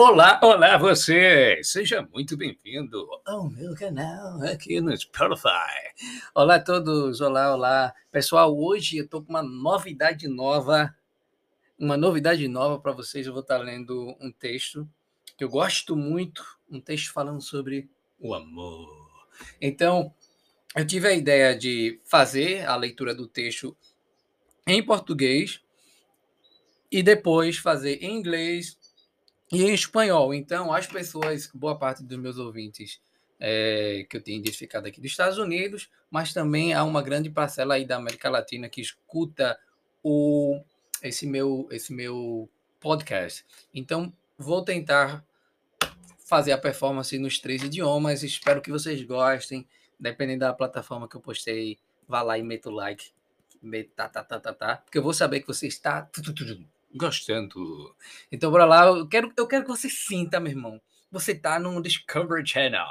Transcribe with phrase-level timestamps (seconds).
[0.00, 1.60] Olá, olá você!
[1.64, 5.74] Seja muito bem-vindo ao meu canal aqui no Spotify.
[6.32, 7.92] Olá a todos, olá, olá.
[8.08, 10.94] Pessoal, hoje eu estou com uma novidade nova,
[11.76, 13.26] uma novidade nova para vocês.
[13.26, 14.88] Eu vou estar lendo um texto
[15.36, 17.90] que eu gosto muito, um texto falando sobre
[18.20, 19.10] o amor.
[19.60, 20.14] Então,
[20.76, 23.76] eu tive a ideia de fazer a leitura do texto
[24.64, 25.60] em português
[26.88, 28.77] e depois fazer em inglês
[29.50, 30.34] e em espanhol.
[30.34, 33.00] Então, as pessoas, boa parte dos meus ouvintes
[33.40, 37.74] é, que eu tenho identificado aqui dos Estados Unidos, mas também há uma grande parcela
[37.74, 39.58] aí da América Latina que escuta
[40.02, 40.60] o,
[41.02, 42.48] esse, meu, esse meu
[42.80, 43.44] podcast.
[43.72, 45.24] Então, vou tentar
[46.26, 48.22] fazer a performance nos três idiomas.
[48.22, 49.66] Espero que vocês gostem.
[49.98, 53.10] Dependendo da plataforma que eu postei, vá lá e meta o like.
[53.60, 56.08] Meta, tá, tá, tá, tá, porque eu vou saber que você está
[56.94, 57.94] gostando.
[58.30, 58.86] Então, bora lá.
[58.86, 60.80] Eu quero, eu quero que você sinta, meu irmão.
[61.10, 62.86] Você tá no Discovery Channel.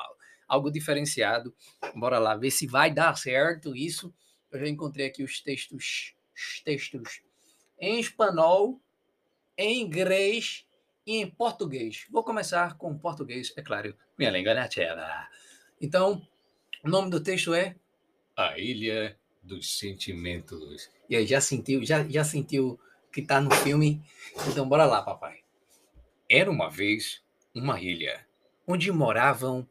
[0.47, 1.53] Algo diferenciado.
[1.95, 4.13] Bora lá, ver se vai dar certo isso.
[4.51, 7.21] Eu já encontrei aqui os textos, os textos
[7.79, 8.81] em espanhol,
[9.57, 10.65] em inglês
[11.05, 12.05] e em português.
[12.09, 13.95] Vou começar com português, é claro.
[14.17, 15.27] Minha língua nativa.
[15.79, 16.25] Então,
[16.83, 17.75] o nome do texto é
[18.35, 20.89] A Ilha dos Sentimentos.
[21.09, 22.79] E aí, já sentiu, já, já sentiu
[23.17, 23.99] que está no filme.
[24.47, 25.39] Então, bora lá, papai.
[26.29, 28.27] Era uma vez uma ilha
[28.67, 29.67] onde moravam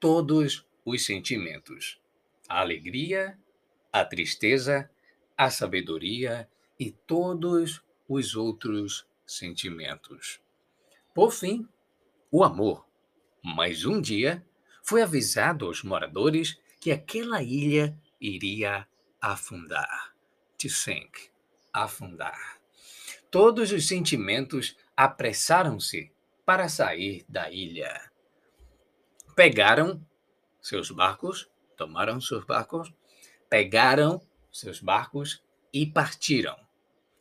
[0.00, 2.00] todos os sentimentos:
[2.48, 3.38] a alegria,
[3.92, 4.90] a tristeza,
[5.36, 6.48] a sabedoria
[6.80, 10.40] e todos os outros sentimentos.
[11.14, 11.68] Por fim,
[12.30, 12.88] o amor.
[13.44, 14.42] Mas um dia
[14.82, 18.88] foi avisado aos moradores que aquela ilha iria
[19.20, 20.14] afundar.
[20.56, 21.28] To sink,
[21.74, 22.56] afundar.
[23.38, 26.10] Todos os sentimentos apressaram-se
[26.42, 28.10] para sair da ilha.
[29.34, 30.00] Pegaram
[30.58, 32.90] seus barcos, tomaram seus barcos,
[33.50, 36.56] pegaram seus barcos e partiram.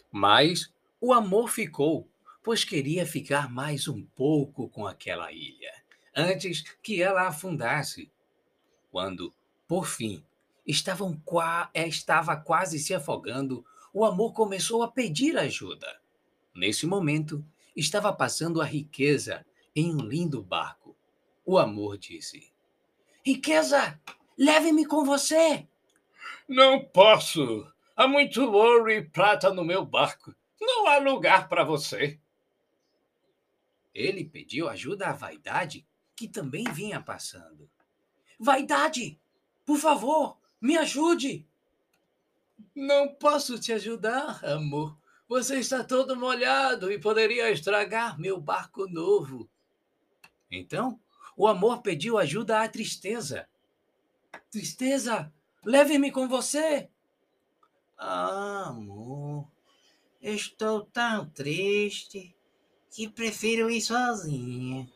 [0.09, 2.09] Mas o amor ficou,
[2.41, 5.73] pois queria ficar mais um pouco com aquela ilha,
[6.15, 8.09] antes que ela afundasse.
[8.89, 9.33] Quando,
[9.67, 10.23] por fim,
[10.65, 16.04] estavam qua estava quase se afogando, o amor começou a pedir ajuda.
[16.55, 17.45] Nesse momento,
[17.75, 19.45] estava passando a riqueza
[19.75, 20.95] em um lindo barco.
[21.45, 22.49] O amor disse:
[23.25, 23.99] Riqueza,
[24.37, 25.67] leve-me com você.
[26.47, 27.67] Não posso.
[27.93, 30.33] Há muito ouro e prata no meu barco.
[30.61, 32.19] Não há lugar para você.
[33.93, 35.85] Ele pediu ajuda à vaidade,
[36.15, 37.69] que também vinha passando.
[38.39, 39.19] Vaidade,
[39.65, 41.45] por favor, me ajude.
[42.73, 44.97] Não posso te ajudar, amor.
[45.27, 49.49] Você está todo molhado e poderia estragar meu barco novo.
[50.51, 50.99] Então,
[51.35, 53.47] o amor pediu ajuda à tristeza.
[54.51, 55.33] Tristeza,
[55.65, 56.89] leve-me com você.
[57.97, 59.49] Ah, amor,
[60.21, 62.35] estou tão triste
[62.91, 64.87] que prefiro ir sozinha.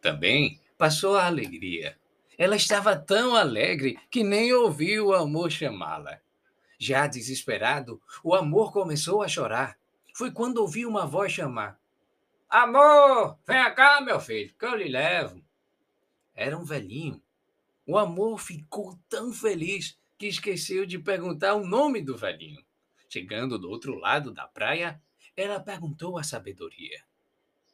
[0.00, 1.96] Também passou a alegria.
[2.36, 6.20] Ela estava tão alegre que nem ouviu o amor chamá-la.
[6.84, 9.78] Já desesperado, o amor começou a chorar.
[10.14, 11.80] Foi quando ouviu uma voz chamar:
[12.46, 15.42] Amor, venha cá, meu filho, que eu lhe levo.
[16.34, 17.22] Era um velhinho.
[17.86, 22.62] O amor ficou tão feliz que esqueceu de perguntar o nome do velhinho.
[23.08, 25.02] Chegando do outro lado da praia,
[25.34, 27.02] ela perguntou à sabedoria: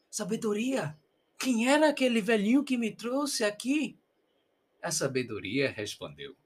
[0.09, 0.97] Sabedoria,
[1.37, 3.99] quem era aquele velhinho que me trouxe aqui?
[4.81, 6.37] A sabedoria respondeu: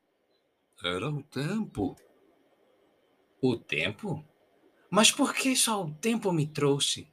[0.83, 1.95] Era o tempo.
[3.47, 4.25] O tempo?
[4.89, 7.07] Mas por que só o tempo me trouxe?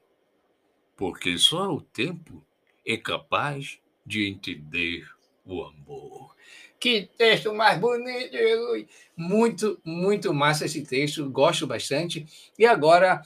[0.96, 2.42] Porque só o tempo
[2.88, 5.06] é capaz de entender
[5.46, 6.34] o amor.
[6.80, 8.86] Que texto mais bonito, Jesus!
[9.14, 12.25] Muito, muito massa esse texto, gosto bastante.
[12.58, 13.22] E agora,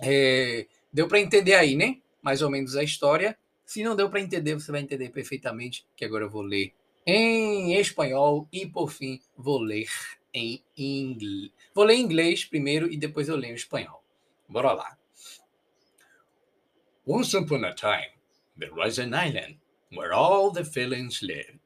[0.00, 1.98] é, deu para entender aí, né?
[2.22, 3.36] Mais ou menos a história.
[3.66, 6.72] Se não deu para entender, você vai entender perfeitamente, que agora eu vou ler
[7.04, 9.88] em espanhol e, por fim, vou ler
[10.34, 11.50] em inglês.
[11.74, 14.04] Vou ler em inglês primeiro e depois eu leio em espanhol.
[14.48, 14.98] Bora lá.
[17.06, 18.12] Once upon a time,
[18.56, 19.56] there was an island
[19.92, 21.58] where all the feelings lived.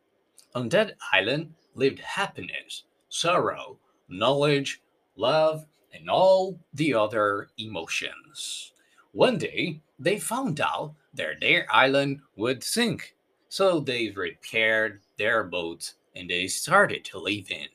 [0.55, 3.79] On that island lived happiness, sorrow,
[4.09, 4.81] knowledge,
[5.17, 8.73] love, and all the other emotions.
[9.13, 13.15] One day, they found out that their island would sink,
[13.49, 17.69] so they repaired their boats and they started to in.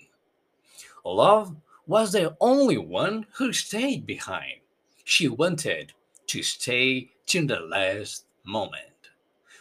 [1.10, 1.56] Love
[1.88, 4.60] was the only one who stayed behind.
[5.04, 5.94] She wanted
[6.28, 8.84] to stay till the last moment.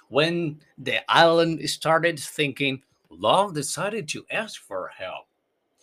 [0.09, 5.27] When the island started thinking, Love decided to ask for help.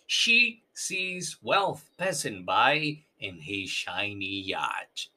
[0.06, 5.08] She sees Wealth passing by in his shiny yacht.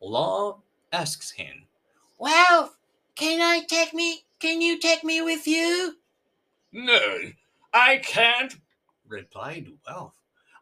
[0.00, 0.60] Love
[0.92, 1.66] asks him,
[2.18, 2.76] Wealth,
[3.14, 4.24] can I take me?
[4.40, 5.96] Can you take me with you?
[6.72, 7.18] No,
[7.72, 8.56] I can't,
[9.12, 10.14] replied Wealth.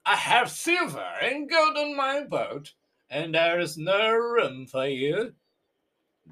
[0.05, 2.73] I have silver and gold on my boat,
[3.09, 5.35] and there's no room for you.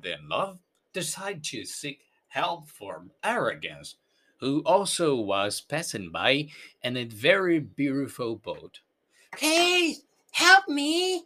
[0.02, 0.58] Then Love
[0.92, 3.96] decided to seek help from Arrogance,
[4.40, 6.48] who also was passing by
[6.82, 8.80] in a very beautiful boat.
[9.36, 11.24] Please help me,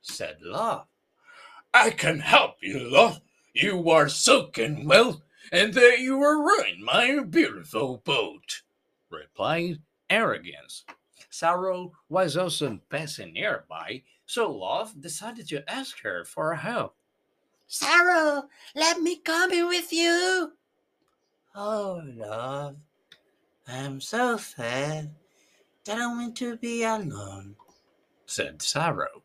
[0.00, 0.86] said Love.
[1.72, 3.20] I can help you, Love.
[3.54, 5.22] You are soaking well,
[5.52, 8.62] and that you will ruin my beautiful boat,
[9.10, 9.78] replied
[10.12, 10.84] Arrogance.
[11.30, 16.94] Sorrow was also passing nearby, so Love decided to ask her for help.
[17.66, 18.44] Sorrow,
[18.74, 20.52] let me come in with you.
[21.54, 22.76] Oh, love,
[23.66, 25.14] I'm so sad
[25.86, 27.56] that I want to be alone,
[28.26, 29.22] said Sorrow.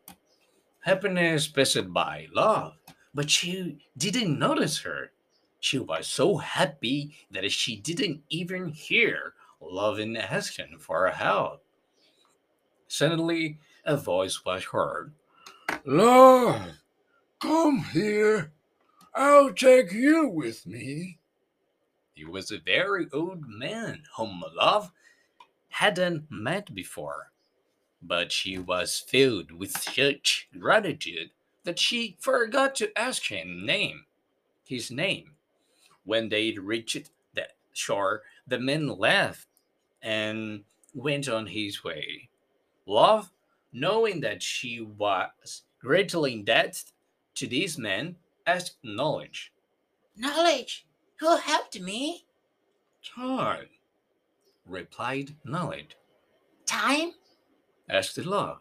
[0.80, 2.78] Happiness passed by Love,
[3.12, 5.12] but she didn't notice her.
[5.60, 11.62] She was so happy that she didn't even hear Love asking for help.
[12.88, 15.12] Suddenly, a voice was heard.
[15.84, 16.78] Love,
[17.40, 18.52] come here.
[19.14, 21.18] I'll take you with me.
[22.14, 24.90] He was a very old man whom Love
[25.68, 27.30] hadn't met before,
[28.02, 31.30] but she was filled with such gratitude
[31.64, 34.06] that she forgot to ask him name,
[34.64, 35.34] his name.
[36.04, 39.46] When they reached the shore, the man left
[40.02, 40.64] and
[40.94, 42.30] went on his way.
[42.86, 43.30] Love,
[43.72, 46.90] knowing that she was greatly indebted
[47.34, 48.16] to this man,
[48.46, 49.52] asked Knowledge.
[50.16, 50.86] Knowledge,
[51.20, 52.24] who helped me?
[53.14, 53.68] Time,
[54.66, 55.96] replied Knowledge.
[56.66, 57.12] Time?
[57.88, 58.60] asked Love.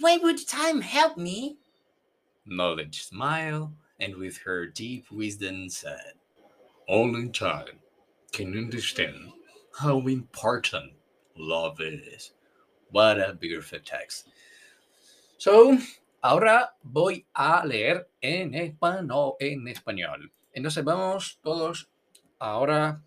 [0.00, 1.56] Why would time help me?
[2.44, 6.14] Knowledge smiled and with her deep wisdom said,
[6.88, 7.80] Only time
[8.34, 9.32] can understand
[9.78, 10.92] how important
[11.36, 12.32] love is.
[12.90, 14.28] What a beautiful text.
[15.38, 15.78] So,
[16.20, 20.32] ahora voy a leer en español, en español.
[20.52, 21.88] Entonces vamos todos
[22.40, 23.02] ahora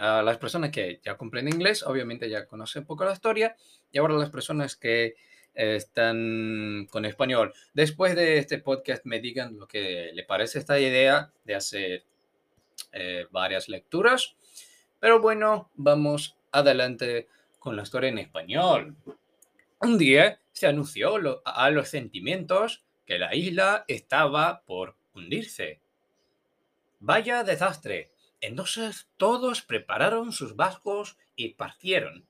[0.00, 3.56] a las personas que ya comprenden inglés, obviamente ya conocen un poco la historia,
[3.90, 5.14] y ahora las personas que
[5.54, 7.52] están con español.
[7.74, 12.04] Después de este podcast me digan lo que le parece esta idea de hacer
[12.92, 14.34] eh, varias lecturas.
[15.00, 17.28] Pero bueno, vamos adelante
[17.58, 18.96] con la historia en español.
[19.80, 25.80] Un día se anunció a los sentimientos que la isla estaba por hundirse.
[27.00, 28.12] Vaya desastre.
[28.40, 32.26] Entonces todos prepararon sus vascos y partieron.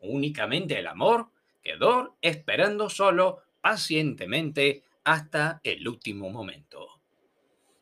[0.00, 1.28] Únicamente el amor
[1.62, 6.99] quedó esperando solo pacientemente hasta el último momento.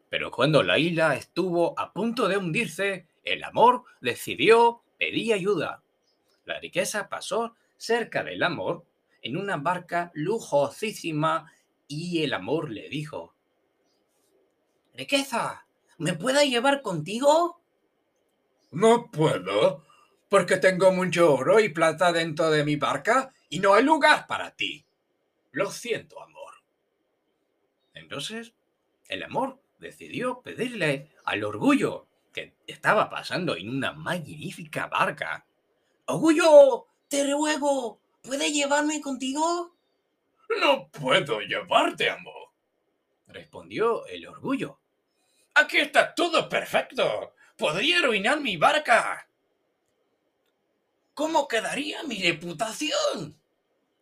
[0.08, 5.82] Pero cuando la isla estuvo a punto de hundirse, el amor decidió pedir ayuda.
[6.44, 8.84] La riqueza pasó cerca del amor
[9.22, 11.52] en una barca lujosísima
[11.86, 13.34] y el amor le dijo,
[14.94, 15.66] Riqueza,
[15.98, 17.60] ¿me puedes llevar contigo?
[18.70, 19.84] No puedo,
[20.28, 24.54] porque tengo mucho oro y plata dentro de mi barca y no hay lugar para
[24.54, 24.84] ti.
[25.52, 26.54] Lo siento, amor.
[27.94, 28.54] Entonces,
[29.08, 35.46] el amor decidió pedirle al orgullo que estaba pasando en una magnífica barca.
[36.06, 39.74] Orgullo, te ruego, ¿puedes llevarme contigo?
[40.60, 42.50] No puedo llevarte, amor,
[43.26, 44.78] respondió el orgullo.
[45.54, 47.34] Aquí está todo perfecto.
[47.56, 49.28] Podría arruinar mi barca.
[51.14, 53.36] ¿Cómo quedaría mi reputación?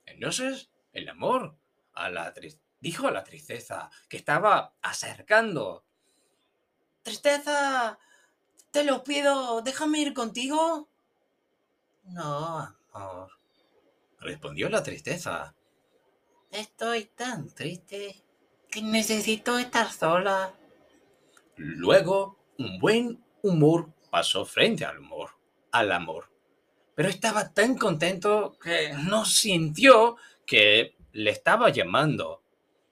[0.04, 1.56] Entonces, el amor
[1.95, 2.35] a la
[2.87, 5.85] dijo la tristeza que estaba acercando.
[7.02, 7.99] Tristeza,
[8.71, 10.88] te lo pido, déjame ir contigo.
[12.05, 13.31] No, amor,
[14.21, 15.55] respondió la tristeza.
[16.50, 18.23] Estoy tan triste
[18.71, 20.55] que necesito estar sola.
[21.57, 25.31] Luego, un buen humor pasó frente al humor,
[25.73, 26.37] al amor
[26.97, 30.16] pero estaba tan contento que no sintió
[30.47, 32.43] que le estaba llamando.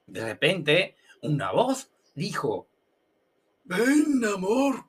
[0.07, 2.67] De repente, una voz dijo,
[3.63, 4.85] Ven, amor,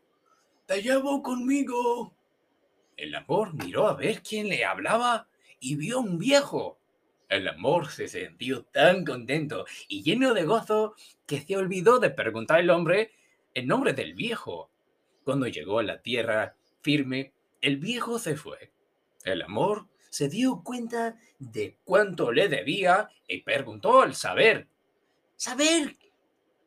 [0.66, 2.14] te llevo conmigo.
[2.96, 5.28] El amor miró a ver quién le hablaba
[5.61, 6.78] y vio un viejo.
[7.28, 10.94] El amor se sintió tan contento y lleno de gozo
[11.26, 13.12] que se olvidó de preguntar al hombre
[13.54, 14.70] el nombre del viejo.
[15.25, 18.70] Cuando llegó a la tierra firme, el viejo se fue.
[19.25, 24.68] El amor se dio cuenta de cuánto le debía y preguntó al saber.
[25.37, 25.97] Saber,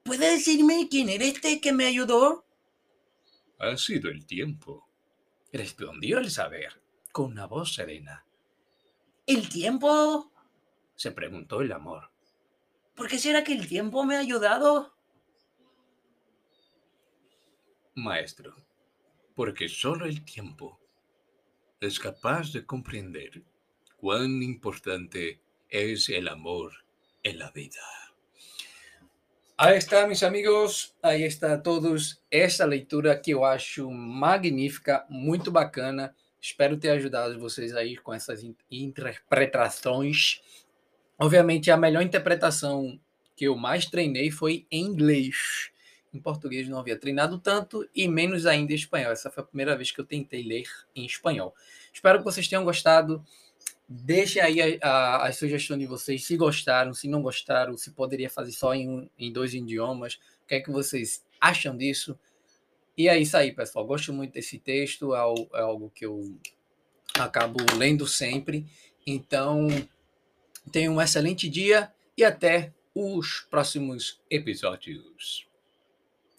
[0.03, 2.45] ¿puede decirme quién era este que me ayudó?
[3.59, 4.87] Ha sido el tiempo,
[5.51, 8.25] respondió el saber con una voz serena.
[9.25, 10.31] ¿El tiempo?
[10.95, 12.11] se preguntó el amor.
[12.93, 14.93] ¿Por qué será que el tiempo me ha ayudado?
[17.95, 18.55] Maestro,
[19.33, 20.79] porque solo el tiempo
[21.79, 23.43] es capaz de comprender
[23.95, 26.73] cuán importante es el amor
[27.23, 28.08] en la vida.
[29.61, 30.95] Aí está, meus amigos.
[31.03, 32.21] Aí está todos.
[32.31, 36.15] Essa leitura que eu acho magnífica, muito bacana.
[36.39, 40.41] Espero ter ajudado vocês aí com essas interpretações.
[41.19, 42.97] Obviamente, a melhor interpretação
[43.35, 45.71] que eu mais treinei foi em inglês.
[46.13, 49.11] Em português não havia treinado tanto e menos ainda em espanhol.
[49.11, 51.53] Essa foi a primeira vez que eu tentei ler em espanhol.
[51.93, 53.21] Espero que vocês tenham gostado.
[53.91, 58.75] Deixem aí as sugestões de vocês, se gostaram, se não gostaram, se poderia fazer só
[58.75, 60.19] em, em dois idiomas.
[60.43, 62.17] O que é que vocês acham disso?
[62.95, 63.87] E é isso aí, pessoal.
[63.87, 65.17] Gosto muito desse texto, é,
[65.55, 66.37] é algo que eu
[67.17, 68.63] acabo lendo sempre.
[69.07, 69.67] Então,
[70.71, 75.48] tenham um excelente dia e até os próximos episódios.